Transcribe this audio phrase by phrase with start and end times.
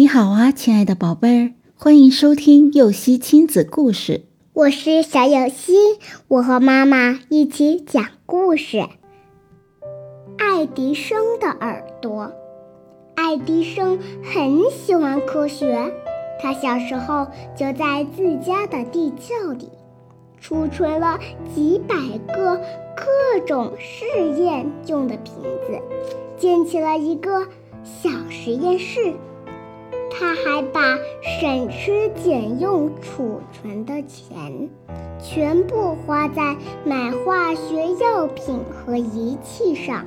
[0.00, 4.24] 你好啊，亲爱的宝贝儿，欢迎收听幼熙亲子故事。
[4.54, 5.74] 我是小幼熙，
[6.26, 8.78] 我和妈妈一起讲故事。
[10.38, 12.32] 爱迪生的耳朵。
[13.14, 15.92] 爱迪生很喜欢科学，
[16.40, 19.68] 他小时候就在自家的地窖里
[20.40, 21.20] 储存了
[21.54, 21.94] 几百
[22.34, 22.58] 个
[22.96, 25.34] 各种试验用的瓶
[25.66, 25.78] 子，
[26.38, 27.46] 建起了一个
[27.84, 29.12] 小实验室。
[30.20, 30.98] 他还把
[31.40, 34.68] 省吃俭用储存的钱
[35.18, 36.54] 全部花在
[36.84, 40.04] 买化学药品和仪器上。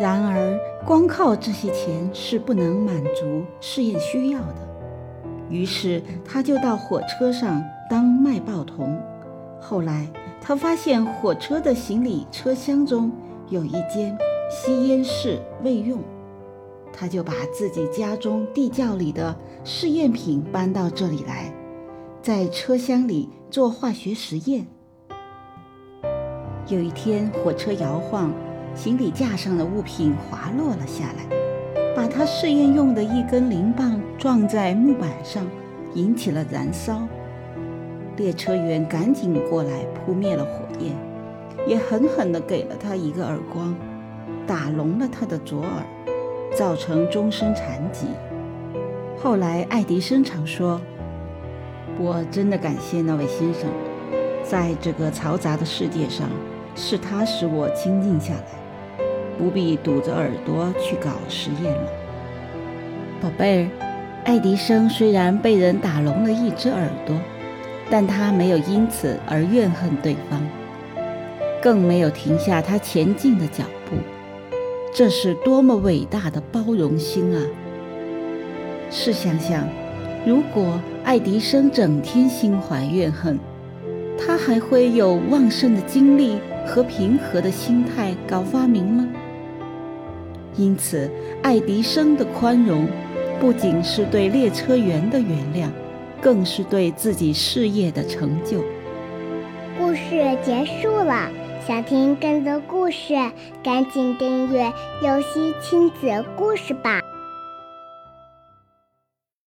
[0.00, 4.68] 然而，光靠这些钱是不能满足试验需要的。
[5.48, 9.00] 于是，他就到火车上当卖报童。
[9.60, 10.08] 后来，
[10.40, 13.12] 他发现火车的行李车厢中
[13.48, 14.18] 有一间
[14.50, 16.00] 吸烟室未用。
[16.98, 21.54] 他就把自己家中地窖里的试验品搬到这里来，
[22.20, 24.66] 在车厢里做化学实验。
[26.66, 28.32] 有一天，火车摇晃，
[28.74, 35.46] 行李架上的物品滑落了下来，把他试验用的一根铃棒撞在木板上，
[35.94, 37.06] 引起了燃烧。
[38.16, 40.92] 列车员赶紧过来扑灭了火焰，
[41.64, 43.72] 也狠狠地给了他一个耳光，
[44.48, 45.86] 打聋了他的左耳。
[46.56, 48.06] 造成终身残疾。
[49.16, 50.80] 后来，爱迪生常说
[51.98, 53.68] ：“我真的感谢那位先生，
[54.42, 56.28] 在这个嘈杂的世界上，
[56.74, 59.04] 是他使我清静下来，
[59.36, 61.90] 不必堵着耳朵去搞实验了。”
[63.20, 63.70] 宝贝儿，
[64.24, 67.16] 爱迪生虽然被人打聋了一只耳朵，
[67.90, 70.40] 但他没有因此而怨恨对方，
[71.60, 73.96] 更没有停下他前进的脚步。
[74.98, 77.40] 这是多么伟大的包容心啊！
[78.90, 79.64] 试想想，
[80.26, 83.38] 如果爱迪生整天心怀怨恨，
[84.18, 89.06] 他还会有旺盛的精力和平和的心态搞发明吗？
[90.56, 91.08] 因此，
[91.44, 92.84] 爱迪生的宽容
[93.38, 95.68] 不仅是对列车员的原谅，
[96.20, 98.64] 更是对自己事业的成就。
[99.78, 101.30] 故事结束了。
[101.68, 103.12] 想听更多故事，
[103.62, 104.72] 赶紧订阅
[105.04, 107.02] “游戏亲子故事”吧。